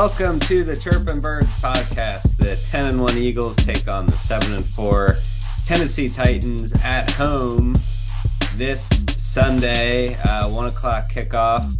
[0.00, 2.38] Welcome to the Chirpin Birds podcast.
[2.38, 5.16] The 10 and 1 Eagles take on the 7 and 4
[5.66, 7.74] Tennessee Titans at home
[8.54, 11.70] this Sunday, uh, 1 o'clock kickoff.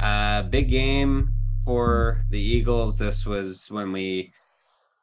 [0.00, 1.32] Uh, big game
[1.64, 2.98] for the Eagles.
[2.98, 4.32] This was when we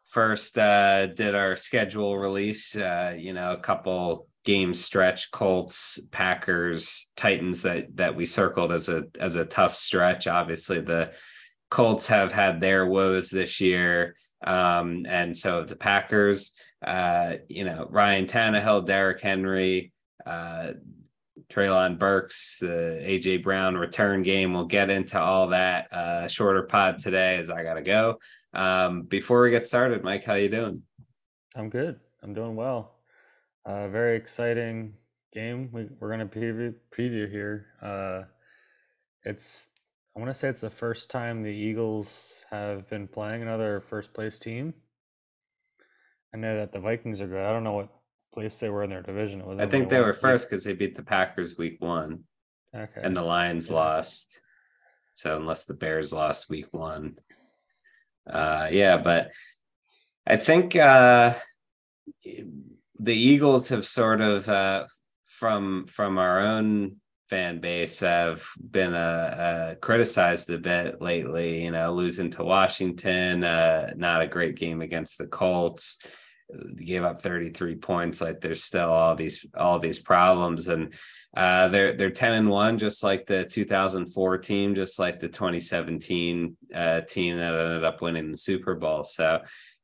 [0.07, 2.75] first uh, did our schedule release.
[2.75, 8.89] Uh, you know, a couple game stretch colts packers titans that that we circled as
[8.89, 11.11] a as a tough stretch obviously the
[11.69, 14.15] colts have had their woes this year
[14.45, 16.51] um and so the packers
[16.85, 19.91] uh you know ryan Tannehill, Derrick henry
[20.25, 20.71] uh
[21.49, 24.53] Treylon Burks, the AJ Brown return game.
[24.53, 25.91] We'll get into all that.
[25.91, 28.19] Uh, shorter pod today as I gotta go.
[28.53, 30.83] Um, before we get started, Mike, how you doing?
[31.55, 31.99] I'm good.
[32.21, 32.95] I'm doing well.
[33.65, 34.93] Uh, very exciting
[35.33, 35.69] game.
[35.71, 37.67] We, we're gonna preview preview here.
[37.81, 38.23] Uh,
[39.23, 39.67] it's
[40.19, 44.13] I want to say it's the first time the Eagles have been playing another first
[44.13, 44.73] place team.
[46.35, 47.39] I know that the Vikings are good.
[47.39, 47.87] I don't know what
[48.33, 49.45] place they were in their division.
[49.45, 52.25] Was I think they were first because they beat the Packers week one.
[52.75, 52.99] Okay.
[53.01, 53.75] And the Lions yeah.
[53.75, 54.41] lost.
[55.13, 57.15] So unless the Bears lost week one.
[58.29, 59.31] Uh yeah, but
[60.27, 61.35] I think uh
[62.99, 64.85] the Eagles have sort of uh
[65.23, 66.97] from from our own
[67.29, 71.63] fan base have been uh, uh, criticized a bit lately.
[71.63, 75.97] You know, losing to Washington, uh, not a great game against the Colts.
[76.75, 80.67] Gave up 33 points like there's still all these all these problems.
[80.67, 80.95] And
[81.37, 86.57] uh they're they're 10 and 1 just like the 2004 team just like the 2017
[86.73, 89.03] uh team that ended up winning the super bowl.
[89.03, 89.41] So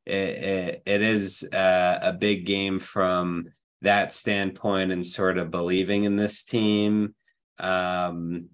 [0.07, 3.49] it it, it is uh, a big game from
[3.83, 7.13] that standpoint and sort of believing in this team
[7.59, 8.49] um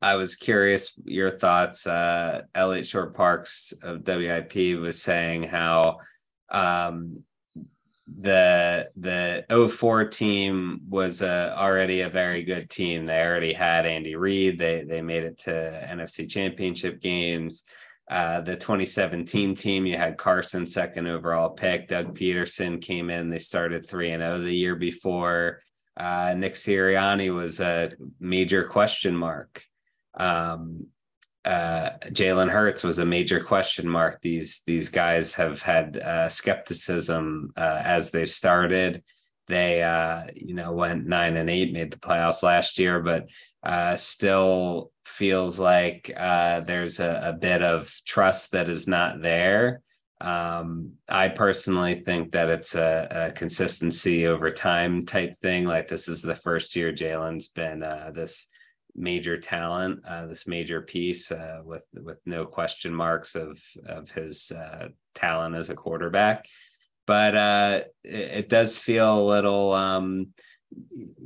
[0.00, 1.86] I was curious your thoughts.
[1.86, 5.98] Uh, Eliot Shorr-Parks of WIP was saying how
[6.50, 7.24] um,
[8.06, 13.06] the the 04 team was uh, already a very good team.
[13.06, 14.58] They already had Andy Reid.
[14.58, 17.64] They they made it to NFC Championship games.
[18.08, 21.88] Uh, the 2017 team, you had Carson second overall pick.
[21.88, 23.28] Doug Pederson came in.
[23.28, 25.60] They started three and zero oh the year before.
[25.98, 29.64] Uh, Nick Sirianni was a major question mark.
[30.14, 30.86] Um,
[31.44, 34.20] uh, Jalen Hurts was a major question mark.
[34.20, 39.02] These these guys have had uh, skepticism uh, as they've started.
[39.46, 43.28] They uh, you know went nine and eight, made the playoffs last year, but
[43.62, 49.80] uh, still feels like uh, there's a, a, bit of trust that is not there.
[50.20, 55.64] Um, I personally think that it's a, a, consistency over time type thing.
[55.64, 58.48] Like this is the first year Jalen's been uh, this
[58.96, 64.50] major talent, uh, this major piece uh, with with no question marks of of his
[64.50, 66.46] uh, talent as a quarterback.
[67.06, 70.28] But uh, it, it, does feel a little, um,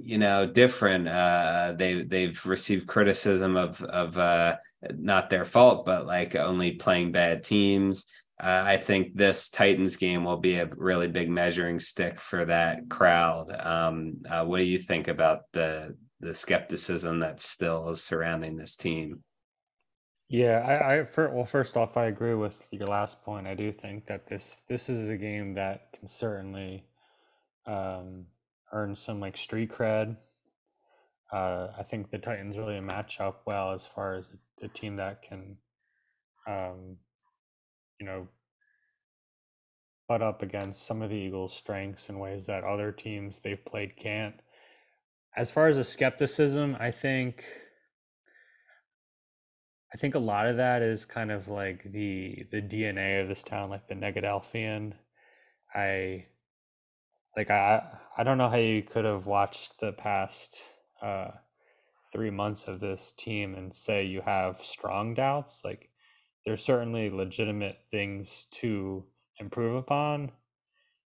[0.00, 1.08] you know, different.
[1.08, 4.56] Uh, they they've received criticism of of uh,
[4.91, 8.06] not their fault, but like only playing bad teams.
[8.42, 13.54] I think this Titans game will be a really big measuring stick for that crowd.
[13.64, 19.25] Um, what do you think about the the skepticism that still is surrounding this team.
[20.28, 23.47] Yeah, I, I for, well, first off, I agree with your last point.
[23.47, 26.86] I do think that this this is a game that can certainly
[27.66, 28.26] um,
[28.72, 30.16] earn some like street cred.
[31.31, 34.97] Uh, I think the Titans really match up well as far as a, a team
[34.97, 35.56] that can,
[36.47, 36.97] um,
[38.02, 38.28] you know,
[40.08, 43.96] butt up against some of the Eagles' strengths in ways that other teams they've played
[43.96, 44.34] can't
[45.36, 47.44] as far as the skepticism, I think
[49.94, 53.42] I think a lot of that is kind of like the the DNA of this
[53.42, 54.94] town, like the Negadelphian.
[55.75, 56.26] I
[57.37, 57.82] like I
[58.16, 60.60] I don't know how you could have watched the past
[61.02, 61.31] uh,
[62.12, 65.62] three months of this team and say you have strong doubts.
[65.64, 65.90] Like
[66.44, 69.04] there's certainly legitimate things to
[69.38, 70.32] improve upon,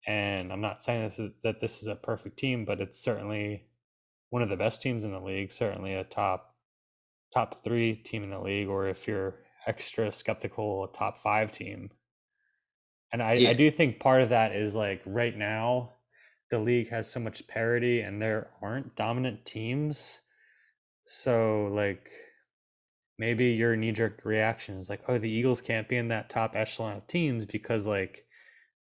[0.07, 3.65] and I'm not saying this is, that this is a perfect team, but it's certainly
[4.31, 6.55] one of the best teams in the league, certainly a top
[7.33, 9.37] top three team in the league, or if you're
[9.67, 11.91] extra skeptical, a top five team.
[13.13, 13.51] And I, yeah.
[13.51, 15.93] I do think part of that is like right now,
[16.51, 20.21] the league has so much parity and there aren't dominant teams.
[21.07, 22.11] So like
[23.23, 26.57] maybe your knee jerk reaction is like, oh, the Eagles can't be in that top
[26.57, 28.27] echelon of teams because like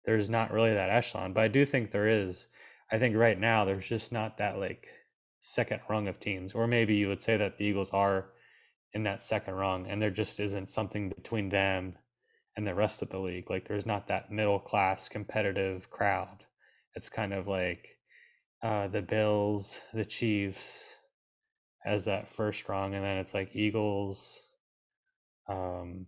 [0.03, 1.31] there's not really that echelon.
[1.31, 2.47] But I do think there is.
[2.91, 4.87] I think right now there's just not that like
[5.39, 8.31] second rung of teams, or maybe you would say that the Eagles are
[8.91, 11.95] in that second rung, and there just isn't something between them
[12.57, 13.49] and the rest of the league.
[13.49, 16.43] Like there's not that middle class competitive crowd.
[16.93, 17.99] It's kind of like
[18.61, 20.94] uh, the Bills, the Chiefs
[21.85, 24.41] as that first rung, and then it's like Eagles,
[25.47, 26.07] um,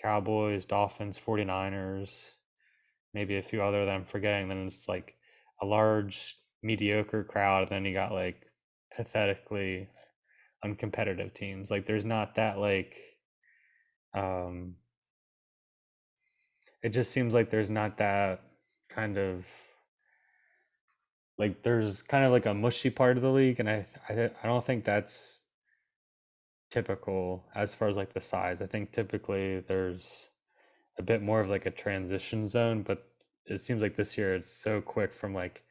[0.00, 2.32] Cowboys, Dolphins, 49ers,
[3.12, 4.48] maybe a few other that I'm forgetting.
[4.48, 5.14] Then it's like
[5.60, 7.62] a large mediocre crowd.
[7.62, 8.46] And then you got like
[8.96, 9.88] pathetically
[10.64, 11.70] uncompetitive teams.
[11.70, 12.96] Like there's not that like
[14.14, 14.74] um
[16.82, 18.42] it just seems like there's not that
[18.88, 19.46] kind of
[21.40, 24.46] like there's kind of like a mushy part of the league and I I, I
[24.46, 25.40] don't think that's
[26.70, 28.62] typical as far as like the size.
[28.62, 30.30] I think typically there's
[30.98, 33.04] a bit more of like a transition zone, but
[33.46, 35.64] it seems like this year it's so quick from like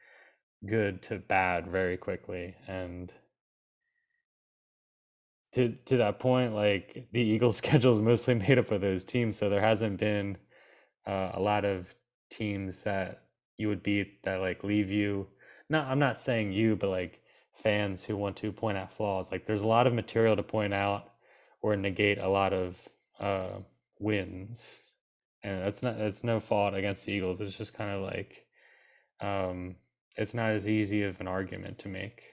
[0.68, 3.12] good to bad very quickly and
[5.52, 9.38] to to that point like the eagles schedule is mostly made up of those teams
[9.38, 10.36] so there hasn't been
[11.06, 11.94] uh, a lot of
[12.30, 13.22] teams that
[13.56, 15.26] you would beat that like leave you
[15.70, 17.20] not i'm not saying you but like
[17.62, 19.30] fans who want to point out flaws.
[19.30, 21.10] Like there's a lot of material to point out
[21.62, 22.88] or negate a lot of
[23.18, 23.60] uh,
[23.98, 24.80] wins.
[25.42, 27.40] And that's not that's no fault against the eagles.
[27.40, 28.44] It's just kind of like
[29.20, 29.76] um
[30.16, 32.24] it's not as easy of an argument to make.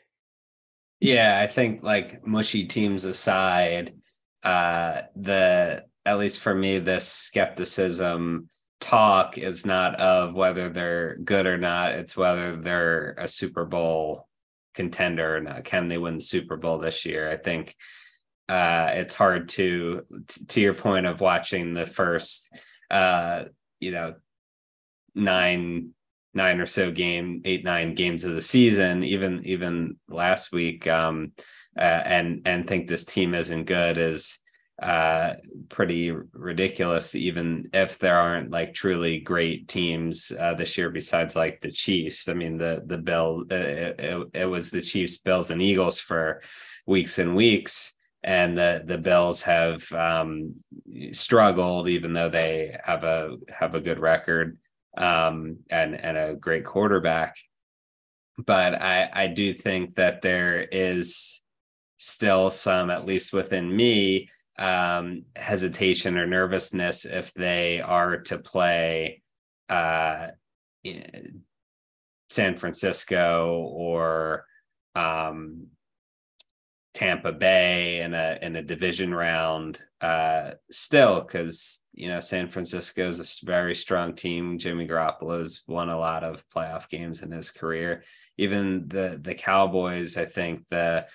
[0.99, 3.93] Yeah, I think like mushy teams aside,
[4.43, 8.49] uh the at least for me, this skepticism
[8.79, 14.27] talk is not of whether they're good or not, it's whether they're a Super Bowl
[14.75, 15.63] contender or not.
[15.63, 17.29] Can they win the Super Bowl this year?
[17.29, 17.75] I think
[18.49, 20.03] uh it's hard to
[20.49, 22.49] to your point of watching the first
[22.89, 23.43] uh
[23.79, 24.15] you know
[25.15, 25.93] nine
[26.37, 31.33] nine or so game, eight nine games of the season, even even last week, um,
[31.77, 34.39] uh, and and think this team isn't good is
[34.81, 35.33] uh,
[35.69, 37.15] pretty ridiculous.
[37.15, 42.29] Even if there aren't like truly great teams uh, this year, besides like the Chiefs.
[42.29, 46.41] I mean, the the Bill uh, it, it, was the Chiefs, Bills, and Eagles for
[46.85, 47.93] weeks and weeks
[48.23, 50.55] and the the Bills have um,
[51.11, 54.57] struggled, even though they have a have a good record
[54.97, 57.35] um, and and a great quarterback.
[58.37, 61.41] But I I do think that there is
[61.97, 69.21] still some, at least within me, um, hesitation or nervousness if they are to play
[69.69, 70.27] uh,
[72.29, 74.45] San Francisco or
[74.95, 75.67] um,
[76.93, 83.07] Tampa Bay in a in a division round uh, still because you know San Francisco
[83.07, 84.57] is a very strong team.
[84.57, 88.03] Jimmy Garoppolo's won a lot of playoff games in his career.
[88.37, 91.05] Even the the Cowboys, I think the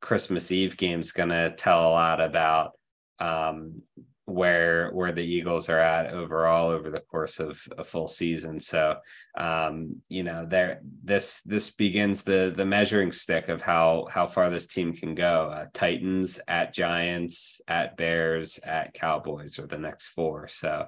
[0.00, 2.72] Christmas Eve game is going to tell a lot about
[3.18, 3.82] um,
[4.26, 8.58] where where the Eagles are at overall over the course of a full season.
[8.58, 8.96] So
[9.38, 14.50] um, you know, there this this begins the the measuring stick of how how far
[14.50, 15.48] this team can go.
[15.48, 20.48] Uh, Titans at Giants, at Bears, at Cowboys are the next four.
[20.48, 20.86] So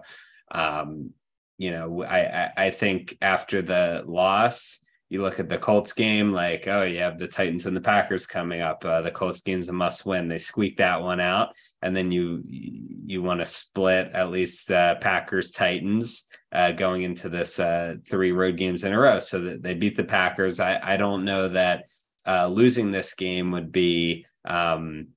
[0.50, 1.10] um,
[1.58, 6.32] you know, I, I I think after the loss, you look at the Colts game,
[6.32, 8.84] like, oh, you have the Titans and the Packers coming up.
[8.84, 10.28] Uh, the Colts game's a must win.
[10.28, 14.96] They squeak that one out, and then you you want to split at least uh,
[14.96, 19.62] Packers Titans uh, going into this uh, three road games in a row, so that
[19.62, 20.60] they beat the Packers.
[20.60, 21.84] I I don't know that
[22.26, 25.08] uh, losing this game would be, um,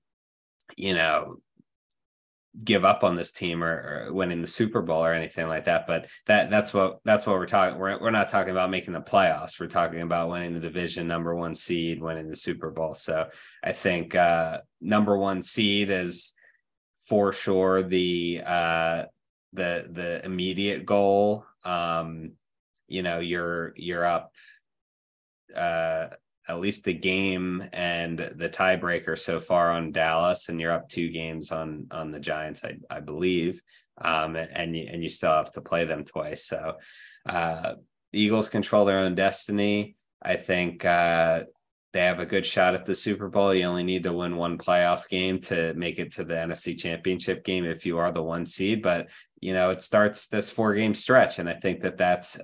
[0.77, 1.41] you know,
[2.63, 5.87] give up on this team or, or, winning the Super Bowl or anything like that.
[5.87, 7.79] But that that's what that's what we're talking.
[7.79, 9.59] We're we're not talking about making the playoffs.
[9.59, 12.93] We're talking about winning the division, number one seed, winning the Super Bowl.
[12.93, 13.29] So
[13.63, 16.33] I think uh, number one seed is
[17.07, 19.03] for sure the uh,
[19.53, 21.45] the the immediate goal.
[21.63, 22.33] Um,
[22.87, 24.33] you know, you're you're up
[25.55, 26.07] uh
[26.51, 31.09] at least the game and the tiebreaker so far on Dallas, and you're up two
[31.09, 33.61] games on on the Giants, I, I believe,
[33.99, 36.45] um, and you and you still have to play them twice.
[36.45, 36.77] So
[37.27, 37.73] uh,
[38.13, 39.95] Eagles control their own destiny.
[40.21, 41.43] I think uh,
[41.93, 43.53] they have a good shot at the Super Bowl.
[43.53, 47.43] You only need to win one playoff game to make it to the NFC Championship
[47.43, 48.81] game if you are the one seed.
[48.81, 52.37] But you know, it starts this four game stretch, and I think that that's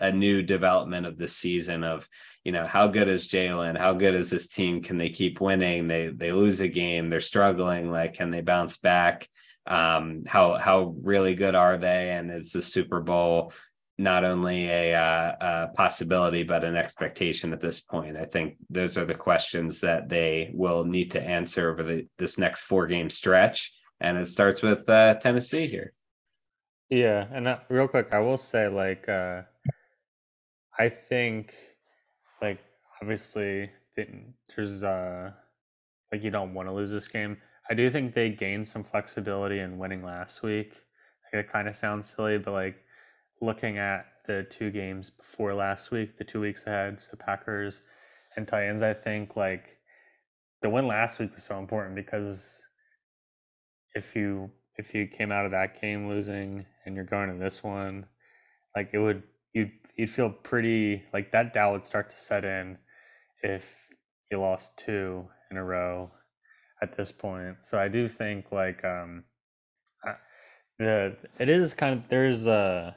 [0.00, 2.08] a new development of the season of
[2.44, 3.78] you know how good is Jalen?
[3.78, 4.82] How good is this team?
[4.82, 5.88] Can they keep winning?
[5.88, 7.90] They they lose a game, they're struggling.
[7.90, 9.28] Like, can they bounce back?
[9.66, 12.10] Um, how how really good are they?
[12.10, 13.52] And is the Super Bowl
[13.98, 18.16] not only a, uh, a, possibility but an expectation at this point.
[18.16, 22.36] I think those are the questions that they will need to answer over the, this
[22.36, 25.92] next four game stretch, and it starts with uh, Tennessee here.
[26.90, 29.42] Yeah, and uh, real quick, I will say like uh,
[30.78, 31.54] I think
[32.42, 32.60] like
[33.00, 35.32] obviously there's uh
[36.12, 37.38] like you don't want to lose this game.
[37.70, 40.74] I do think they gained some flexibility in winning last week.
[41.32, 42.76] It kind of sounds silly, but like
[43.40, 47.82] looking at the two games before last week, the two weeks ahead, the Packers
[48.36, 49.78] and Titans, I think like
[50.62, 52.62] the win last week was so important because
[53.94, 57.64] if you if you came out of that game losing and you're going to this
[57.64, 58.06] one,
[58.74, 59.22] like it would
[59.56, 62.76] you'd you'd feel pretty like that doubt would start to set in
[63.42, 63.88] if
[64.30, 66.10] you lost two in a row
[66.82, 67.56] at this point.
[67.62, 69.24] So I do think like um
[70.78, 72.92] the it is kind of there's uh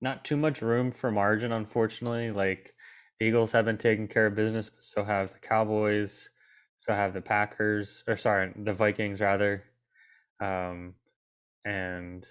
[0.00, 2.30] not too much room for margin unfortunately.
[2.30, 2.72] Like
[3.20, 6.30] Eagles have been taking care of business, but so have the Cowboys,
[6.78, 9.64] so have the Packers or sorry, the Vikings rather.
[10.40, 10.94] Um
[11.66, 12.26] and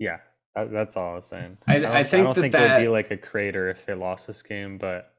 [0.00, 0.18] yeah,
[0.54, 1.58] that's all I was saying.
[1.66, 3.86] I, I, I think I don't that think that, they'd be like a crater if
[3.86, 5.12] they lost this game, but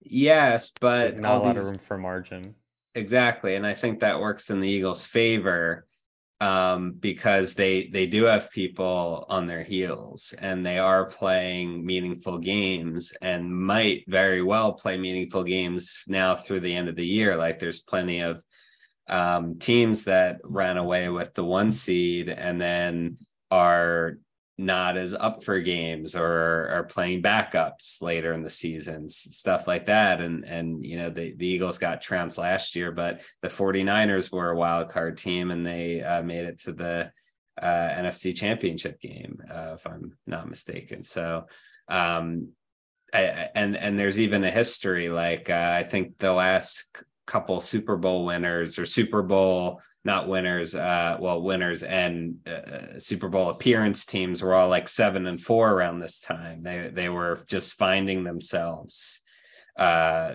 [0.00, 2.54] yes, but there's not a lot these, of room for margin.
[2.94, 5.86] Exactly, and I think that works in the Eagles' favor
[6.42, 12.38] um, because they they do have people on their heels and they are playing meaningful
[12.38, 17.36] games and might very well play meaningful games now through the end of the year.
[17.36, 18.42] Like there's plenty of
[19.08, 23.18] um, teams that ran away with the one seed and then
[23.52, 24.18] are
[24.58, 29.86] not as up for games or are playing backups later in the seasons stuff like
[29.86, 34.30] that and and you know the, the eagles got trounced last year but the 49ers
[34.30, 37.10] were a wild card team and they uh, made it to the
[37.60, 41.02] uh, nfc championship game uh, if i'm not mistaken.
[41.02, 41.46] So
[41.88, 42.48] um
[43.14, 46.84] I, and and there's even a history like uh, i think the last
[47.26, 53.28] couple super bowl winners or super bowl not winners, uh, well, winners and uh, Super
[53.28, 56.62] Bowl appearance teams were all like seven and four around this time.
[56.62, 59.20] They they were just finding themselves.
[59.74, 60.34] Uh,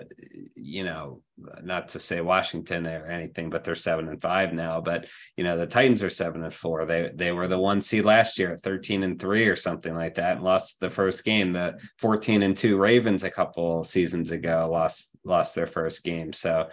[0.56, 1.22] you know,
[1.62, 4.80] not to say Washington or anything, but they're seven and five now.
[4.80, 5.06] But
[5.36, 6.86] you know, the Titans are seven and four.
[6.86, 10.14] They they were the one seed last year, at thirteen and three or something like
[10.14, 11.52] that, and lost the first game.
[11.52, 16.32] The fourteen and two Ravens a couple seasons ago lost lost their first game.
[16.32, 16.70] So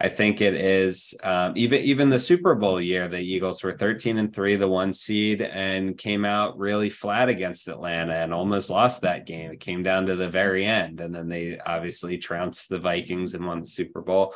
[0.00, 3.08] I think it is um, even even the Super Bowl year.
[3.08, 7.66] The Eagles were 13 and three, the one seed, and came out really flat against
[7.66, 9.50] Atlanta and almost lost that game.
[9.50, 13.44] It came down to the very end, and then they obviously trounced the Vikings and
[13.44, 14.34] won the Super Bowl.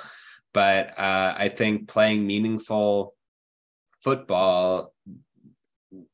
[0.53, 3.15] But uh, I think playing meaningful
[4.03, 4.93] football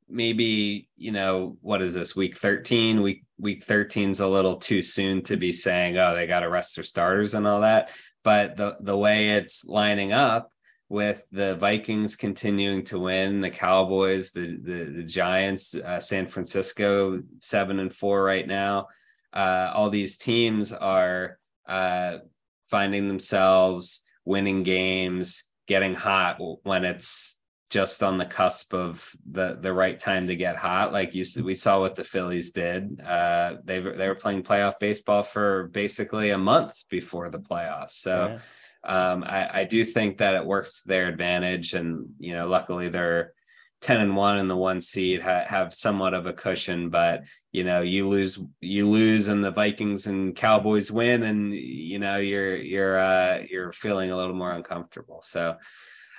[0.09, 4.83] maybe you know what is this week 13 week week 13 is a little too
[4.83, 7.91] soon to be saying oh they got to rest their starters and all that
[8.29, 10.53] but the the way it's lining up
[10.91, 17.23] with the Vikings continuing to win, the Cowboys, the the, the Giants, uh, San Francisco
[17.41, 18.89] seven and four right now.
[19.33, 22.19] Uh, all these teams are uh,
[22.67, 27.38] finding themselves winning games, getting hot when it's
[27.71, 30.93] just on the cusp of the the right time to get hot.
[30.93, 33.01] Like you we saw what the Phillies did.
[33.01, 37.91] Uh, they they were playing playoff baseball for basically a month before the playoffs.
[37.93, 38.37] So.
[38.37, 38.41] Yeah.
[38.85, 42.89] Um, I, I do think that it works to their advantage, and you know, luckily
[42.89, 43.35] they're
[43.81, 47.23] 10 and 1 in the one seed ha- have somewhat of a cushion but
[47.53, 52.17] you know you lose you lose and the vikings and cowboys win and you know
[52.17, 55.57] you're you're uh you're feeling a little more uncomfortable so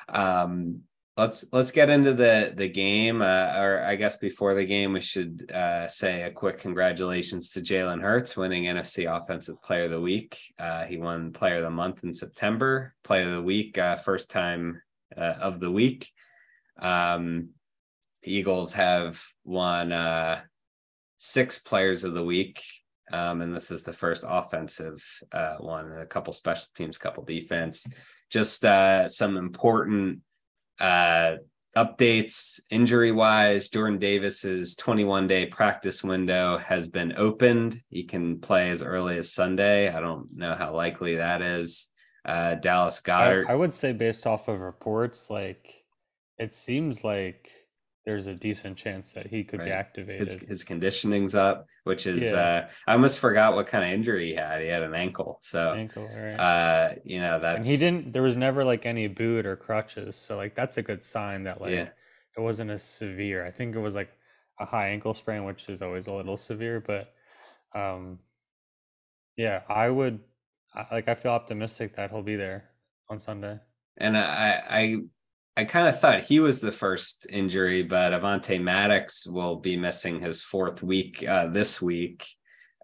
[0.08, 0.82] um
[1.20, 5.02] let's let's get into the the game uh, or i guess before the game we
[5.02, 10.00] should uh, say a quick congratulations to jalen hurts winning nfc offensive player of the
[10.00, 10.40] week.
[10.58, 14.32] Uh, he won player of the month in september player of the week uh, first
[14.32, 14.82] time
[15.18, 16.10] uh, of the week.
[16.82, 17.50] Um,
[18.24, 20.40] eagles have won uh,
[21.18, 22.64] six players of the week.
[23.12, 25.04] Um, and this is the first offensive
[25.60, 27.86] one a couple special teams couple defense.
[28.30, 30.22] Just some important
[30.80, 31.36] uh,
[31.78, 37.82] updates injury wise jordan davis's 21 day practice window has been opened.
[37.90, 39.90] He can play as early as sunday.
[39.90, 41.90] I don't know how likely that is.
[42.26, 45.84] Uh, dallas goedert I, I would say based off of reports like
[46.38, 47.52] it seems like
[48.10, 49.66] there's a decent chance that he could right.
[49.68, 50.26] be activated.
[50.26, 52.66] His, his, conditioning's up, which is yeah.
[52.66, 54.64] uh, I almost forgot what kind of injury he had.
[54.64, 56.34] He had an ankle, so ankle, right.
[56.34, 58.12] uh, you know that's and he didn't.
[58.12, 61.62] There was never like any boot or crutches, so like that's a good sign that
[61.62, 61.90] like yeah.
[62.36, 63.46] it wasn't as severe.
[63.46, 64.10] I think it was like
[64.60, 66.80] a high ankle sprain, which is always a little severe.
[66.80, 67.14] But
[67.80, 68.18] um,
[69.38, 70.20] yeah, I would
[70.92, 71.08] like.
[71.08, 72.72] I feel optimistic that he'll be there
[73.08, 73.60] on Sunday.
[73.98, 74.98] And I, I,
[75.60, 80.22] I kind of thought he was the first injury, but Avonte Maddox will be missing
[80.22, 82.26] his fourth week uh, this week.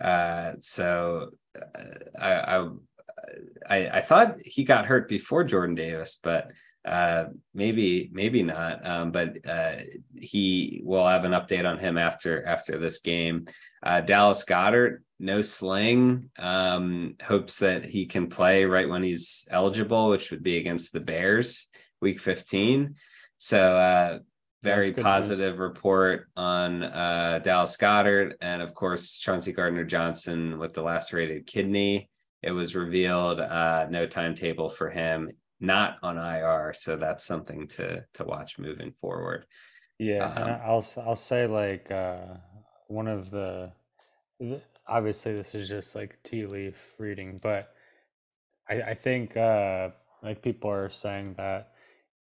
[0.03, 2.67] Uh, so uh, I,
[3.70, 6.51] I, I, thought he got hurt before Jordan Davis, but
[6.84, 8.86] uh, maybe maybe not.
[8.86, 9.75] Um, but uh,
[10.13, 13.46] he will have an update on him after after this game.
[13.82, 16.29] Uh, Dallas Goedert, no sling.
[16.38, 21.00] Um, hopes that he can play right when he's eligible, which would be against the
[21.00, 21.67] Bears,
[22.06, 22.94] Week 15.
[23.40, 24.20] So uh,
[24.62, 25.60] very positive news.
[25.60, 32.12] report on uh, Dallas Goedert, and of course Chauncey Gardner Johnson with the lacerated kidney.
[32.44, 36.74] It was revealed uh, no timetable for him not on IR.
[36.76, 39.48] So that's something to to watch moving forward.
[39.98, 42.36] Yeah, um, and I'll I'll say like uh,
[42.88, 43.72] one of the
[44.88, 47.74] obviously this is just like tea leaf reading, but
[48.70, 49.90] I I think uh,
[50.22, 51.72] like people are saying that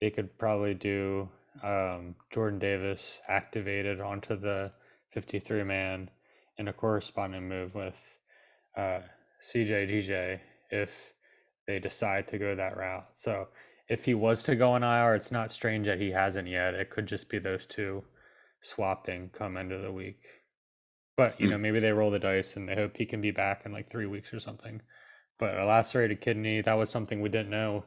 [0.02, 1.30] they could probably do
[1.64, 4.72] um, Jordan Davis activated onto the
[5.12, 6.10] 53 man
[6.58, 8.20] in a corresponding move with
[8.78, 9.00] uh,
[9.42, 11.14] CJ GJ if
[11.68, 13.08] they decide to go that route.
[13.14, 13.48] So
[13.88, 16.74] if he was to go on IR, it's not strange that he hasn't yet.
[16.74, 18.04] It could just be those two
[18.62, 20.22] swapping come end of the week.
[21.16, 21.52] But you mm.
[21.52, 23.90] know, maybe they roll the dice and they hope he can be back in like
[23.90, 24.82] three weeks or something.
[25.38, 27.86] But a lacerated kidney, that was something we didn't know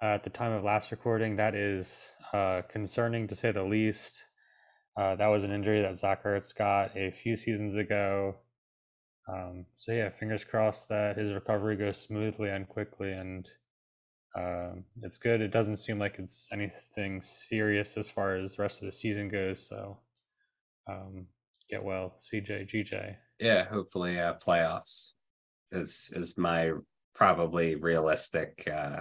[0.00, 1.36] at the time of last recording.
[1.36, 4.24] That is uh, concerning to say the least.
[4.96, 8.36] Uh, that was an injury that Zach Ertz got a few seasons ago.
[9.28, 13.48] Um, so yeah, fingers crossed that his recovery goes smoothly and quickly, and
[14.36, 15.40] um, it's good.
[15.40, 19.28] It doesn't seem like it's anything serious as far as the rest of the season
[19.28, 19.66] goes.
[19.66, 19.98] So
[20.88, 21.26] um,
[21.68, 23.16] get well, CJ, GJ.
[23.38, 25.10] Yeah, hopefully uh, playoffs
[25.70, 26.72] is is my
[27.14, 29.00] probably realistic uh,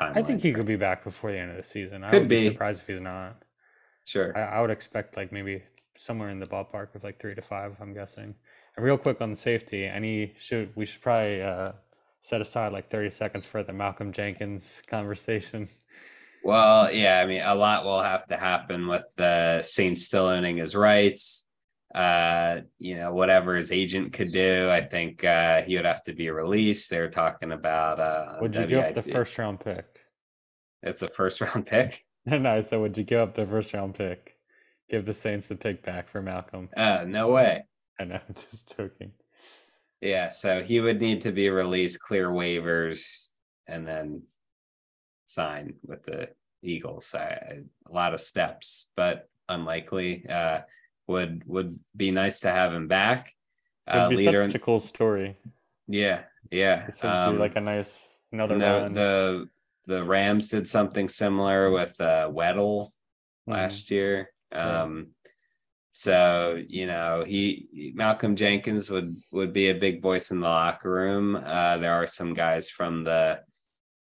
[0.00, 0.16] timeline.
[0.16, 2.04] I think he could be back before the end of the season.
[2.04, 2.36] I could would be.
[2.36, 3.42] be surprised if he's not.
[4.04, 4.36] Sure.
[4.36, 5.62] I, I would expect like maybe
[5.96, 7.76] somewhere in the ballpark of like three to five.
[7.80, 8.34] I'm guessing.
[8.76, 11.72] And real quick on the safety, any should we should probably uh,
[12.22, 15.68] set aside like 30 seconds for the Malcolm Jenkins conversation.
[16.42, 20.56] Well, yeah, I mean, a lot will have to happen with the Saints still owning
[20.56, 21.44] his rights.
[21.94, 26.12] Uh, you know, whatever his agent could do, I think uh, he would have to
[26.12, 26.88] be released.
[26.88, 27.98] They're talking about.
[27.98, 29.86] Uh, would you give up the first round pick?
[30.82, 32.04] It's a first round pick.
[32.26, 34.36] no, so would you give up the first round pick?
[34.88, 36.68] Give the Saints the pick back for Malcolm?
[36.76, 37.64] Uh, no way.
[37.98, 39.12] I know, I'm just joking.
[40.00, 43.28] Yeah, so he would need to be released, clear waivers,
[43.66, 44.22] and then
[45.26, 46.30] sign with the
[46.62, 47.14] Eagles.
[47.14, 50.26] I, a lot of steps, but unlikely.
[50.26, 50.60] Uh,
[51.10, 53.34] would would be nice to have him back.
[53.86, 55.36] Uh, It'd be leader such a cool story.
[55.88, 56.86] Yeah, yeah.
[56.86, 59.48] This would um, be like a nice another no, The
[59.86, 63.52] the Rams did something similar with uh, Weddle mm-hmm.
[63.52, 64.30] last year.
[64.52, 65.08] Um,
[65.92, 70.90] so you know, he Malcolm Jenkins would would be a big voice in the locker
[70.90, 71.36] room.
[71.36, 73.40] Uh, there are some guys from the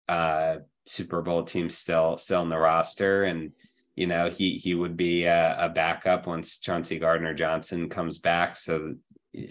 [0.07, 3.51] uh, Super Bowl team still still in the roster, and
[3.95, 8.55] you know he he would be a, a backup once Chauncey Gardner Johnson comes back.
[8.55, 8.95] So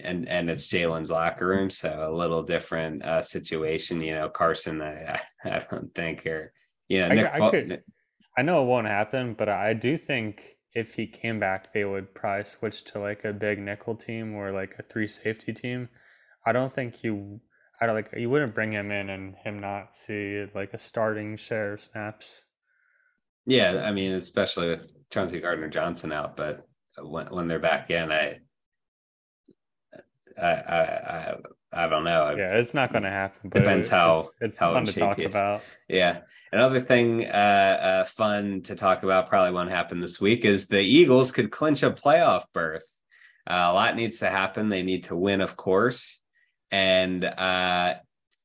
[0.03, 4.01] and and it's Jalen's locker room, so a little different uh, situation.
[4.01, 6.53] You know, Carson, I I don't think or
[6.87, 7.33] you know Nick.
[7.33, 7.83] I, I, could,
[8.37, 12.15] I know it won't happen, but I do think if he came back, they would
[12.15, 15.89] probably switch to like a big nickel team or like a three safety team.
[16.45, 17.41] I don't think you,
[17.79, 21.37] I don't like you wouldn't bring him in and him not see like a starting
[21.37, 22.43] share of snaps.
[23.45, 26.65] Yeah, I mean, especially with Chauncey Gardner Johnson out, but
[27.01, 28.39] when when they're back in, I,
[30.41, 31.35] I, I,
[31.71, 32.35] I don't know.
[32.37, 33.49] Yeah, it's not going to happen.
[33.49, 35.63] depends how it's, it's how fun to talk about.
[35.87, 36.19] Yeah,
[36.51, 40.81] another thing, uh, uh, fun to talk about, probably won't happen this week, is the
[40.81, 42.85] Eagles could clinch a playoff berth.
[43.45, 44.69] Uh, a lot needs to happen.
[44.69, 46.21] They need to win, of course,
[46.71, 47.95] and uh,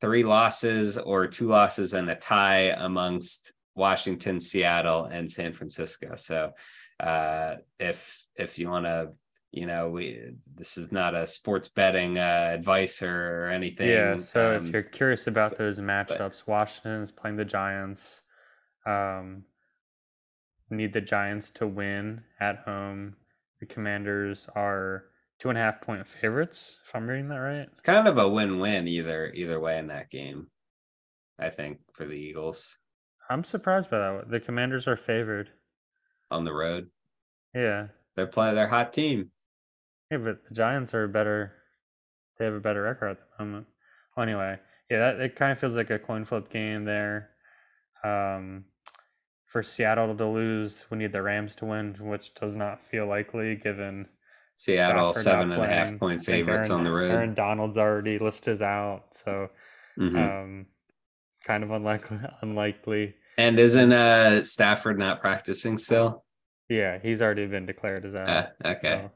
[0.01, 6.17] three losses or two losses and a tie amongst Washington, Seattle, and San Francisco.
[6.17, 6.53] So,
[7.01, 9.13] uh, if if you want to
[9.51, 14.57] you know we this is not a sports betting uh, advice or anything yeah so
[14.57, 18.23] um, if you're curious about those matchups but, washington is playing the giants.
[18.87, 19.45] Um
[20.71, 23.17] need the giants to win at home.
[23.59, 25.05] The commanders are
[25.39, 27.69] two and a half point favorites if i'm reading that right.
[27.73, 30.49] It's kind of a win-win either either way in that game
[31.39, 32.77] i think for the eagles
[33.31, 35.51] i'm surprised by that the commanders are favored
[36.31, 36.89] on the road
[37.55, 39.31] yeah they're playing their hot team.
[40.11, 41.53] Yeah, but the Giants are better.
[42.37, 43.67] They have a better record at the moment.
[44.17, 44.59] Well, anyway,
[44.91, 47.31] yeah, that it kind of feels like a coin flip game there.
[48.03, 48.65] Um,
[49.45, 53.55] for Seattle to lose, we need the Rams to win, which does not feel likely
[53.55, 54.09] given
[54.57, 57.11] Seattle Stafford seven and a half point favorites Aaron- on the road.
[57.13, 59.49] Aaron Donald's already listed as out, so
[59.97, 60.17] Mhm.
[60.17, 60.67] um,
[61.45, 62.19] kind of unlikely.
[62.43, 63.15] Unlikely.
[63.39, 66.25] And isn't uh Stafford not practicing still?
[66.69, 68.29] Yeah, he's already been declared as out.
[68.29, 69.09] Uh, okay.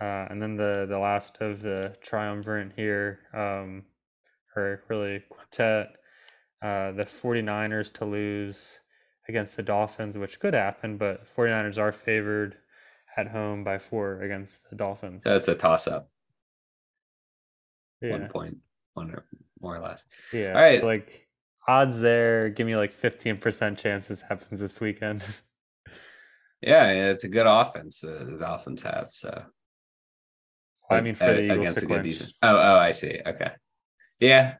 [0.00, 3.82] So, uh, and then the the last of the triumvirate here, um,
[4.56, 5.88] or really quintet,
[6.62, 8.80] uh, the 49ers to lose
[9.28, 12.56] against the Dolphins, which could happen, but 49ers are favored
[13.16, 15.22] at home by four against the Dolphins.
[15.22, 16.08] That's a toss up,
[18.00, 18.56] yeah, one point,
[18.94, 19.26] one or
[19.60, 20.06] more or less.
[20.32, 20.54] yeah.
[20.54, 20.80] all right.
[20.80, 21.26] so, like
[21.70, 25.24] odds there, give me like 15% chance this happens this weekend.
[26.62, 29.06] Yeah, it's a good offense uh, the Dolphins have.
[29.08, 29.44] So
[30.90, 32.34] I mean, for Uh, the Eagles against a good defense.
[32.42, 33.18] Oh, oh, I see.
[33.24, 33.52] Okay,
[34.18, 34.56] yeah.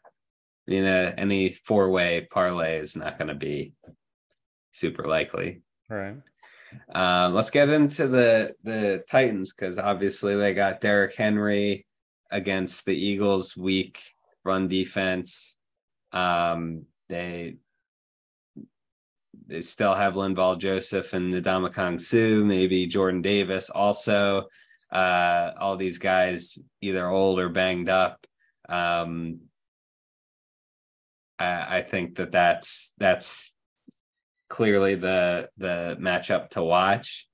[0.67, 3.75] You uh, any four way parlay is not going to be
[4.73, 5.63] super likely.
[5.91, 6.17] Right.
[6.95, 11.87] Um, let's get into the the Titans because obviously they got Derrick Henry
[12.31, 14.01] against the Eagles' weak
[14.43, 15.57] run defense.
[16.13, 17.57] Um, they
[19.47, 24.47] they still have Linval Joseph and Ndamukong Suh, maybe Jordan Davis also.
[24.91, 28.27] Uh, all these guys either old or banged up.
[28.69, 29.41] Um,
[31.39, 33.55] I, I think that that's that's
[34.49, 37.29] clearly the the matchup to watch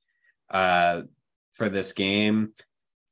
[0.50, 1.02] uh,
[1.52, 2.52] for this game.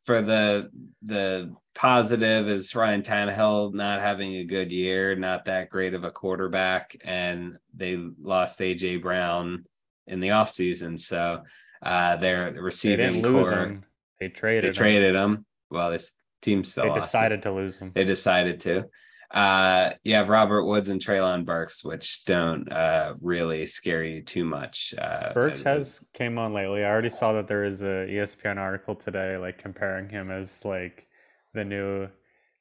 [0.05, 0.71] For the
[1.03, 6.11] the positive is Ryan Tannehill not having a good year, not that great of a
[6.11, 9.65] quarterback, and they lost AJ Brown
[10.07, 10.99] in the offseason.
[10.99, 11.43] So
[11.83, 13.85] uh, their receiving didn't core him.
[14.21, 14.65] They traded.
[14.65, 14.75] they him.
[14.75, 15.47] traded him.
[15.71, 17.93] Well, this team still They decided to lose him.
[17.95, 18.85] They decided to.
[19.31, 24.45] Uh, you have Robert Woods and Treylon Burks, which don't uh, really scare you too
[24.45, 24.95] much.
[24.97, 26.85] Uh, Burks has came on lately.
[26.85, 31.09] I already saw that there is a ESPN article today, like comparing him as like
[31.55, 32.09] the new,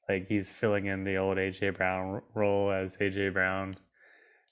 [0.07, 3.75] like he's filling in the old AJ Brown role as AJ Brown,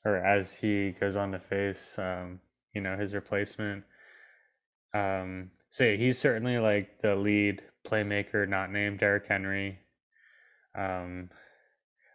[0.03, 2.39] or as he goes on to face, um,
[2.73, 3.83] you know, his replacement.
[4.93, 9.79] Um, so yeah, he's certainly like the lead playmaker, not named Derrick Henry.
[10.75, 11.29] Um,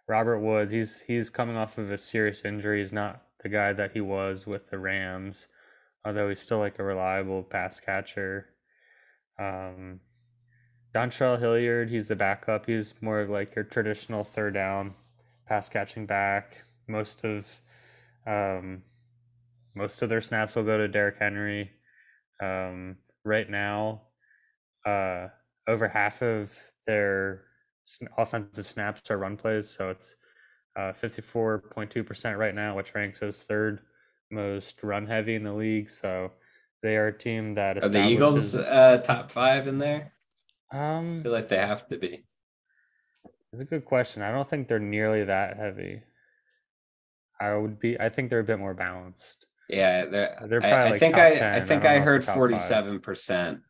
[0.08, 2.78] Robert Woods, he's he's coming off of a serious injury.
[2.80, 5.48] He's not the guy that he was with the Rams,
[6.04, 8.46] although he's still like a reliable pass catcher.
[9.38, 10.00] Um,
[10.96, 12.64] Dontrell Hilliard, he's the backup.
[12.64, 14.94] He's more of like your traditional third down
[15.46, 16.62] pass catching back.
[16.88, 17.60] Most of
[18.26, 18.82] um,
[19.74, 21.70] most of their snaps will go to Derrick Henry.
[22.42, 24.04] Um, right now,
[24.86, 25.28] uh,
[25.68, 27.42] over half of their
[28.16, 30.16] offensive snaps are run plays, so it's
[30.76, 33.80] uh, 54.2% right now, which ranks as third
[34.30, 35.90] most run heavy in the league.
[35.90, 36.32] So
[36.82, 40.12] they are a team that are the Eagles uh, top five in there?
[40.72, 42.24] Um, I feel like they have to be.
[43.52, 44.22] it's a good question.
[44.22, 46.02] I don't think they're nearly that heavy.
[47.40, 47.98] I would be.
[48.00, 49.46] I think they're a bit more balanced.
[49.68, 50.46] Yeah, they're.
[50.48, 51.42] They're I, probably I like think I, 10.
[51.42, 53.60] I I think I they're heard forty-seven percent,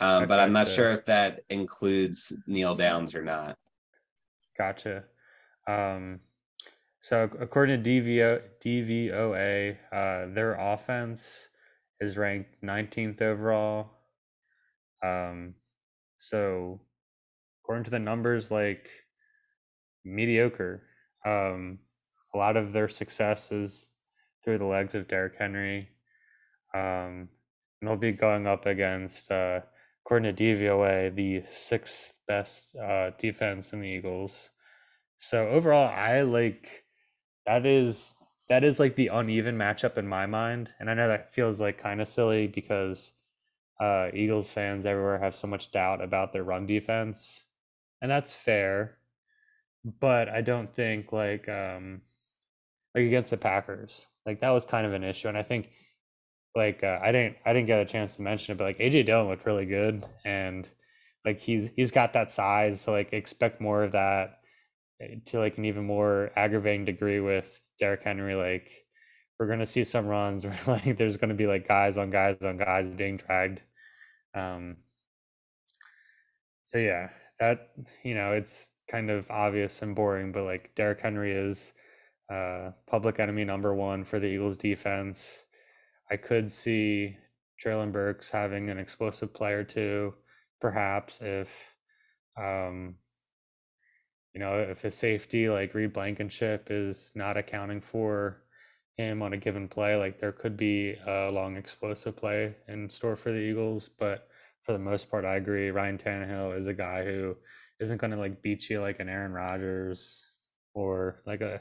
[0.00, 3.56] um, but I'm not so- sure if that includes kneel downs or not.
[4.58, 5.04] Gotcha.
[5.68, 6.20] Um,
[7.02, 11.48] so according to DVO, DVOA, uh, their offense
[12.00, 13.90] is ranked 19th overall.
[15.04, 15.54] Um,
[16.16, 16.80] so
[17.62, 18.88] according to the numbers, like
[20.04, 20.82] mediocre.
[21.24, 21.80] Um,
[22.32, 23.86] a lot of their success is
[24.44, 25.88] through the legs of Derrick Henry.
[26.72, 27.28] Um,
[27.80, 29.60] and they'll be going up against, uh,
[30.04, 34.50] according to DVOA, the sixth best uh, defense in the Eagles.
[35.18, 36.84] So overall, I like
[37.46, 38.14] that is
[38.48, 41.78] that is like the uneven matchup in my mind, and I know that feels like
[41.78, 43.14] kind of silly because
[43.80, 47.44] uh, Eagles fans everywhere have so much doubt about their run defense,
[48.00, 48.98] and that's fair.
[49.84, 52.02] But I don't think like um,
[52.94, 55.70] like against the Packers, like that was kind of an issue, and I think
[56.56, 59.06] like uh, I didn't I didn't get a chance to mention it, but like AJ
[59.06, 60.68] Dillon looked really good, and
[61.24, 64.40] like he's he's got that size, so like expect more of that
[65.00, 68.34] eh, to like an even more aggravating degree with Derrick Henry.
[68.34, 68.85] Like
[69.38, 72.56] we're gonna see some runs where like there's gonna be like guys on guys on
[72.58, 73.62] guys being dragged.
[74.34, 74.78] Um.
[76.62, 77.70] So yeah, that
[78.02, 81.72] you know it's kind of obvious and boring, but like Derrick Henry is
[82.32, 85.46] uh public enemy number one for the Eagles defense.
[86.10, 87.16] I could see
[87.62, 90.14] Treylon Burks having an explosive play or two,
[90.60, 91.74] perhaps if
[92.36, 92.96] um,
[94.34, 98.42] you know if a safety like Reed Blankenship is not accounting for
[98.96, 103.16] him on a given play, like there could be a long explosive play in store
[103.16, 103.88] for the Eagles.
[103.88, 104.28] But
[104.62, 105.70] for the most part, I agree.
[105.70, 107.36] Ryan Tannehill is a guy who
[107.80, 110.24] isn't going to like beat you like an Aaron Rodgers
[110.74, 111.60] or like a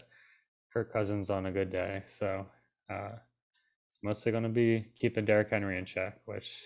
[0.74, 2.04] Kirk Cousins on a good day.
[2.08, 2.46] So
[2.90, 3.12] uh,
[3.88, 6.64] it's mostly going to be keeping Derrick Henry in check, which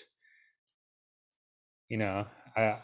[1.89, 2.77] you know I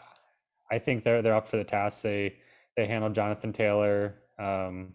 [0.70, 2.02] I think they're they're up for the task.
[2.02, 2.36] They
[2.76, 4.16] they handled Jonathan Taylor.
[4.38, 4.94] Um,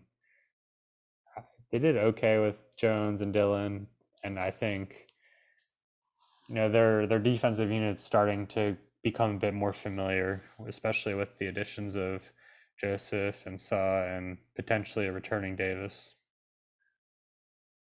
[1.72, 3.88] they did okay with Jones and Dillon,
[4.24, 5.08] and I think
[6.50, 11.38] you know their their defensive units starting to become a bit more familiar, especially with
[11.38, 12.32] the additions of
[12.80, 16.16] Joseph and Suh and potentially a returning Davis.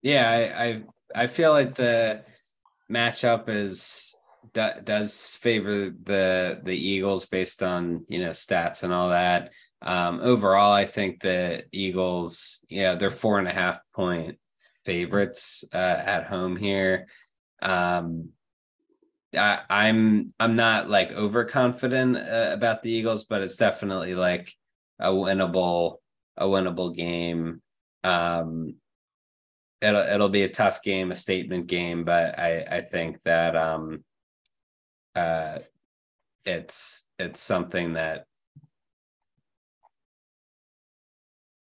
[0.01, 0.83] Yeah, I I,
[1.23, 2.23] I feel like the
[2.91, 4.15] matchup is
[4.53, 9.51] does favor the the Eagles based on you know stats and all that.
[9.83, 14.37] Um, overall, I think the Eagles, yeah, they're four and a half point
[14.85, 17.07] favorites uh, at home here.
[17.61, 18.29] Um,
[19.35, 24.53] I, I'm I'm not like overconfident uh, about the Eagles, but it's definitely like
[24.99, 25.97] a winnable
[26.37, 27.61] a winnable game.
[28.03, 28.75] Um,
[29.81, 34.03] it'll it'll be a tough game, a statement game, but I I think that um,
[35.15, 35.59] uh,
[36.45, 38.25] it's it's something that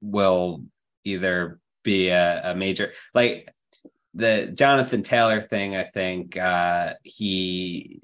[0.04, 0.64] will
[1.04, 3.54] either be a, a major like
[4.14, 8.02] the Jonathan Taylor thing, I think uh, he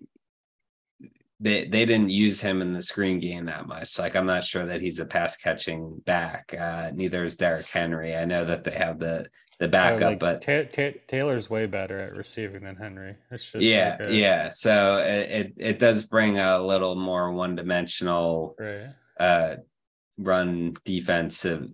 [1.40, 3.98] they they didn't use him in the screen game that much.
[3.98, 6.54] Like I'm not sure that he's a pass catching back.
[6.60, 8.16] Uh, neither is Derrick Henry.
[8.16, 9.28] I know that they have the
[9.60, 13.16] the oh, backup, like but ta- ta- Taylor's way better at receiving than Henry.
[13.30, 14.16] It's just yeah, like a...
[14.16, 14.50] yeah.
[14.50, 18.90] So it, it, it does bring a little more one dimensional right.
[19.20, 19.56] uh,
[20.18, 21.70] run defensive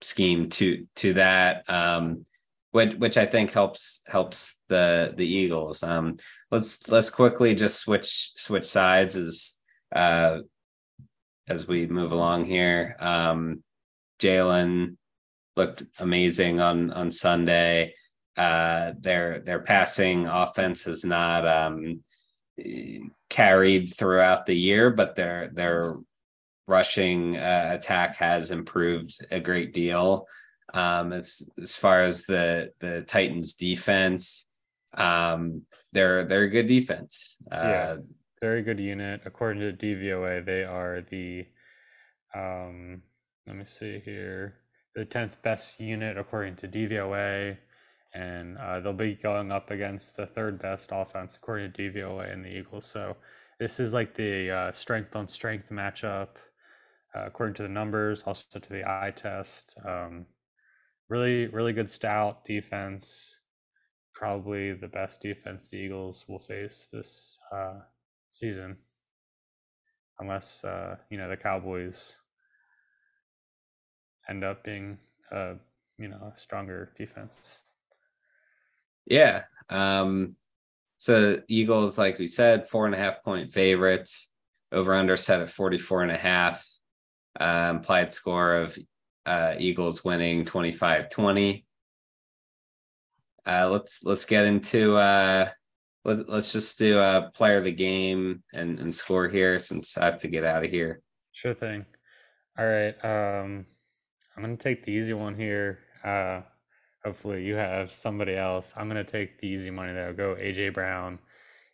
[0.00, 1.68] scheme to to that.
[1.68, 2.24] Um,
[2.70, 5.82] which which I think helps helps the the Eagles.
[5.82, 6.16] Um,
[6.50, 9.56] let's let's quickly just switch switch sides as
[9.94, 10.38] uh,
[11.48, 12.96] as we move along here.
[13.00, 13.62] Um,
[14.20, 14.96] Jalen
[15.56, 17.94] looked amazing on on Sunday.
[18.36, 22.02] Uh, their their passing offense has not um,
[23.28, 25.94] carried throughout the year, but their their
[26.68, 30.26] rushing uh, attack has improved a great deal.
[30.74, 34.46] Um, as as far as the the Titans defense,
[34.94, 37.38] um, they're they're a good defense.
[37.50, 37.96] Uh, yeah,
[38.40, 39.22] very good unit.
[39.24, 41.46] According to DVOA, they are the
[42.34, 43.02] um,
[43.46, 44.56] let me see here,
[44.94, 47.56] the tenth best unit according to DVOA,
[48.14, 52.44] and uh, they'll be going up against the third best offense according to DVOA and
[52.44, 52.84] the Eagles.
[52.84, 53.16] So
[53.58, 56.28] this is like the uh, strength on strength matchup.
[57.14, 59.74] Uh, according to the numbers, also to the eye test.
[59.86, 60.26] Um,
[61.08, 63.38] really, really good stout defense.
[64.14, 67.80] Probably the best defense the Eagles will face this uh,
[68.28, 68.76] season,
[70.18, 72.16] unless uh, you know the Cowboys
[74.28, 74.98] end up being
[75.30, 75.54] a
[75.98, 77.58] you know a stronger defense.
[79.06, 79.44] Yeah.
[79.70, 80.36] Um,
[80.98, 84.30] so Eagles, like we said, four and a half point favorites.
[84.70, 86.68] Over under set at 44 and a half.
[87.38, 88.76] Uh, implied score of
[89.26, 91.64] uh, Eagles winning 25-20.
[93.46, 95.48] Uh, let's let's get into uh,
[96.04, 100.04] let's let's just do a player of the game and, and score here since I
[100.04, 101.00] have to get out of here.
[101.32, 101.86] Sure thing.
[102.58, 102.94] All right.
[103.04, 103.64] Um,
[104.36, 105.78] I'm gonna take the easy one here.
[106.04, 106.42] Uh,
[107.04, 108.74] hopefully you have somebody else.
[108.76, 110.12] I'm gonna take the easy money though.
[110.12, 111.18] Go AJ Brown.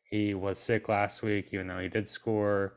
[0.09, 2.75] He was sick last week, even though he did score.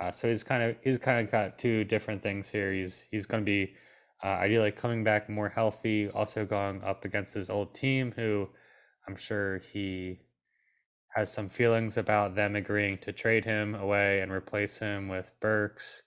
[0.00, 2.72] Uh, so he's kind of he's kind of got two different things here.
[2.72, 3.74] He's he's going to be
[4.22, 8.48] uh, ideally coming back more healthy, also going up against his old team, who
[9.06, 10.20] I'm sure he
[11.14, 16.02] has some feelings about them agreeing to trade him away and replace him with Burks.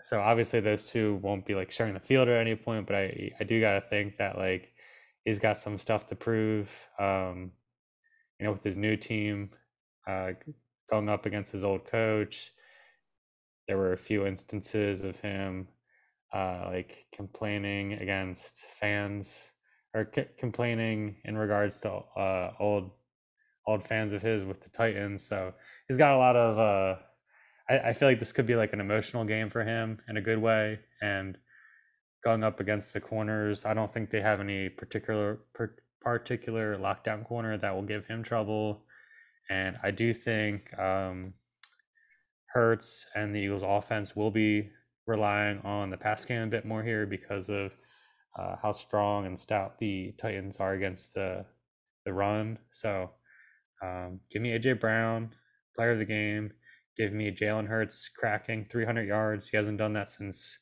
[0.00, 3.32] So obviously those two won't be like sharing the field at any point, but I
[3.38, 4.72] I do gotta think that like
[5.24, 6.70] he's got some stuff to prove.
[6.98, 7.52] Um,
[8.38, 9.50] you know, with his new team,
[10.06, 10.32] uh,
[10.90, 12.52] going up against his old coach
[13.66, 15.68] there were a few instances of him
[16.32, 19.52] uh, like complaining against fans
[19.94, 22.90] or c- complaining in regards to uh, old
[23.66, 25.26] old fans of his with the Titans.
[25.26, 25.52] So
[25.88, 26.58] he's got a lot of.
[26.58, 26.96] Uh,
[27.68, 30.20] I, I feel like this could be like an emotional game for him in a
[30.20, 31.36] good way, and
[32.22, 37.24] going up against the corners, I don't think they have any particular per, particular lockdown
[37.24, 38.82] corner that will give him trouble.
[39.48, 41.34] And I do think um,
[42.56, 44.70] Hurts and the Eagles offense will be
[45.06, 47.72] relying on the pass game a bit more here because of
[48.38, 51.44] uh, how strong and stout the Titans are against the
[52.06, 52.58] the run.
[52.72, 53.10] So
[53.82, 55.34] um, give me AJ Brown,
[55.76, 56.52] player of the game.
[56.96, 59.48] Give me Jalen Hurts cracking 300 yards.
[59.50, 60.58] He hasn't done that since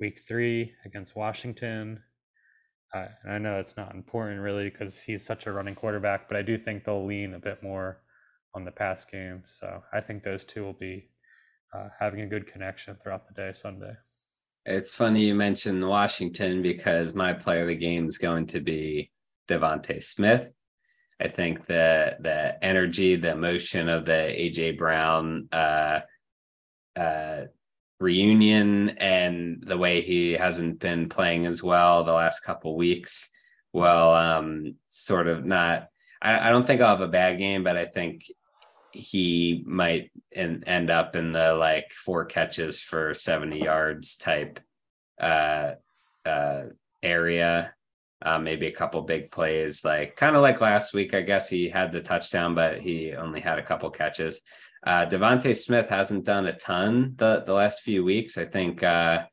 [0.00, 2.02] week three against Washington.
[2.92, 6.36] Uh, and I know that's not important really because he's such a running quarterback, but
[6.36, 8.02] I do think they'll lean a bit more
[8.56, 9.44] on the pass game.
[9.46, 11.10] So I think those two will be
[11.72, 13.94] uh, having a good connection throughout the day Sunday.
[14.66, 19.10] It's funny you mentioned Washington because my player of the game is going to be
[19.48, 20.50] DeVonta Smith.
[21.20, 26.00] I think the the energy, the emotion of the AJ Brown uh,
[26.96, 27.44] uh,
[27.98, 33.30] reunion and the way he hasn't been playing as well the last couple weeks.
[33.72, 35.88] Well, um, sort of not.
[36.22, 38.22] I, I don't think I'll have a bad game, but I think
[38.98, 44.60] he might end up in the like four catches for 70 yards type
[45.20, 45.72] uh,
[46.26, 46.62] uh,
[47.02, 47.74] area.
[48.20, 51.14] Uh, maybe a couple big plays, like kind of like last week.
[51.14, 54.40] I guess he had the touchdown, but he only had a couple catches.
[54.84, 58.36] Uh, DeVonta Smith hasn't done a ton the the last few weeks.
[58.36, 59.26] I think uh,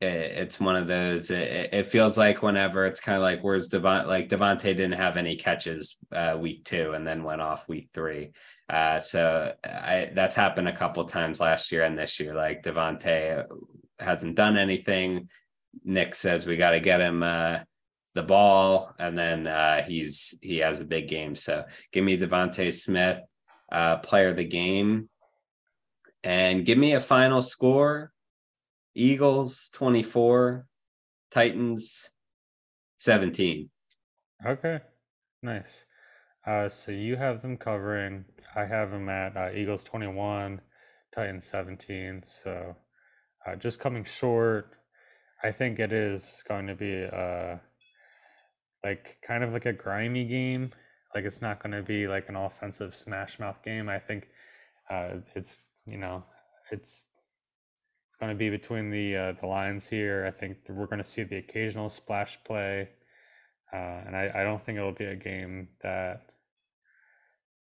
[0.00, 1.30] it, it's one of those.
[1.30, 5.16] It, it, feels like whenever it's kind of like where's Devon like DeVonta didn't have
[5.16, 8.32] any catches uh, week two and then went off week three.
[8.68, 12.34] Uh, so I, that's happened a couple times last year and this year.
[12.34, 13.46] Like DeVonta
[13.98, 15.28] hasn't done anything.
[15.84, 17.60] Nick says we got to get him uh,
[18.14, 21.34] the ball, and then uh, he's he has a big game.
[21.34, 23.20] So give me DeVonta Smith,
[23.70, 25.08] uh, player of the game,
[26.22, 28.12] and give me a final score:
[28.94, 30.66] Eagles twenty four,
[31.30, 32.10] Titans
[32.98, 33.70] seventeen.
[34.44, 34.80] Okay,
[35.42, 35.84] nice.
[36.46, 38.24] Uh, so you have them covering.
[38.56, 40.60] I have them at uh, Eagles twenty one,
[41.14, 42.22] Titans seventeen.
[42.24, 42.76] So
[43.46, 44.70] uh, just coming short.
[45.42, 47.56] I think it is going to be uh,
[48.84, 50.72] like kind of like a grimy game.
[51.14, 53.88] Like it's not going to be like an offensive smash mouth game.
[53.88, 54.28] I think
[54.90, 56.24] uh, it's you know
[56.70, 57.06] it's
[58.08, 60.24] it's going to be between the uh, the lines here.
[60.26, 62.88] I think we're going to see the occasional splash play,
[63.72, 66.27] uh, and I, I don't think it'll be a game that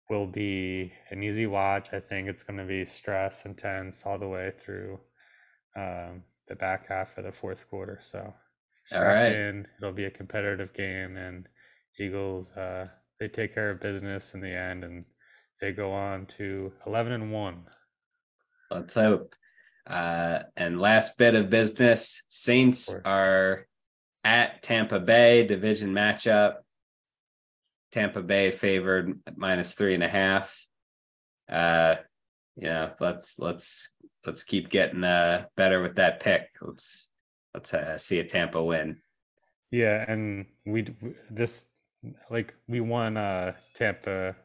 [0.09, 1.89] will be an easy watch.
[1.93, 4.99] I think it's going to be stress intense all the way through
[5.75, 7.99] um, the back half of the fourth quarter.
[8.01, 8.33] So
[8.93, 9.31] all right.
[9.31, 11.47] in, it'll be a competitive game, and
[11.99, 12.87] Eagles uh,
[13.19, 15.05] they take care of business in the end, and
[15.59, 17.65] they go on to eleven and one.
[18.69, 19.35] Let's hope.
[19.87, 23.67] Uh, and last bit of business: Saints are
[24.23, 26.55] at Tampa Bay division matchup.
[27.91, 30.65] Tampa Bay favored minus three and a half.
[31.49, 31.95] Uh,
[32.55, 33.89] yeah, let's let's
[34.25, 36.49] let's keep getting uh better with that pick.
[36.61, 37.09] Let's
[37.53, 38.97] let's uh, see a Tampa win.
[39.71, 40.93] Yeah, and we
[41.29, 41.63] this
[42.29, 44.35] like we want uh Tampa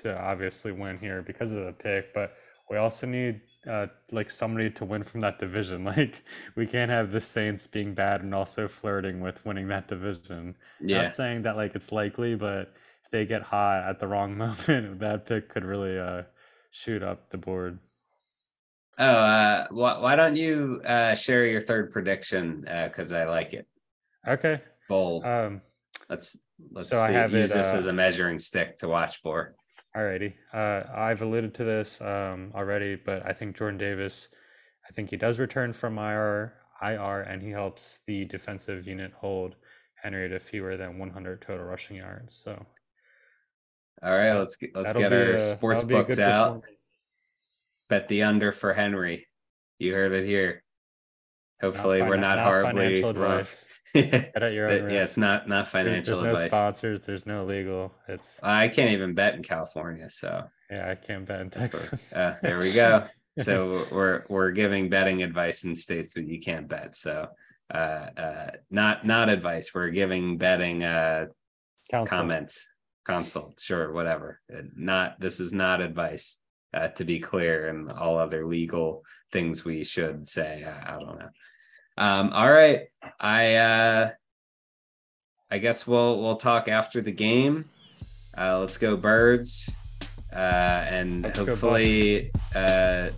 [0.00, 2.34] to obviously win here because of the pick, but
[2.70, 5.84] we also need uh like somebody to win from that division.
[5.96, 6.22] Like
[6.56, 10.56] we can't have the Saints being bad and also flirting with winning that division.
[10.80, 11.02] Yeah.
[11.02, 12.74] Not saying that like it's likely, but
[13.10, 16.22] they get hot at the wrong moment, that pick could really uh
[16.70, 17.78] shoot up the board.
[18.98, 22.60] Oh, uh, why, why don't you uh, share your third prediction?
[22.60, 23.66] Because uh, I like it.
[24.28, 24.60] Okay.
[24.88, 25.24] Bold.
[25.24, 25.62] Um,
[26.10, 26.36] let's
[26.70, 29.54] let's so see, use it, this uh, as a measuring stick to watch for.
[29.96, 30.34] Alrighty.
[30.52, 34.28] Uh, I've alluded to this um, already, but I think Jordan Davis,
[34.88, 39.56] I think he does return from IR, IR, and he helps the defensive unit hold
[40.02, 42.36] Henry to fewer than 100 total rushing yards.
[42.36, 42.66] So.
[44.02, 46.64] All right, let's get, let's get our a, sports books out.
[47.88, 49.26] Bet the under for Henry.
[49.78, 50.62] You heard it here.
[51.60, 53.44] Hopefully, not we're not, not horribly wrong.
[53.94, 57.02] yeah, it's not not financial there's, there's no sponsors.
[57.02, 57.92] There's no legal.
[58.08, 62.12] It's I can't even bet in California, so yeah, I can't bet in Texas.
[62.12, 63.04] Uh, there we go.
[63.38, 66.96] so we're we're giving betting advice in states but you can't bet.
[66.96, 67.28] So
[67.72, 69.72] uh, uh, not not advice.
[69.74, 71.26] We're giving betting uh,
[72.06, 72.66] comments,
[73.04, 74.40] consult, sure, whatever.
[74.76, 76.38] Not this is not advice
[76.74, 80.64] uh, to be clear, and all other legal things we should say.
[80.64, 81.30] I, I don't know.
[81.98, 82.82] Um, all right,
[83.18, 84.10] I uh,
[85.50, 87.66] I guess we'll we'll talk after the game.
[88.38, 89.70] Uh, let's go birds,
[90.34, 93.10] uh, and let's hopefully uh,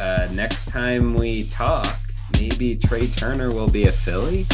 [0.00, 1.98] uh, next time we talk,
[2.34, 4.44] maybe Trea Turner will be a Phillie.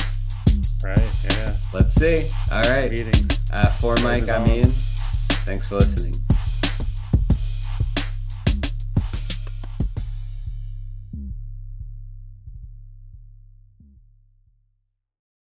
[0.84, 1.18] Right.
[1.24, 1.56] Yeah.
[1.72, 2.28] Let's see.
[2.50, 2.92] All right.
[3.52, 4.70] Uh, for Mike, I'm Ian.
[5.44, 6.14] Thanks for listening.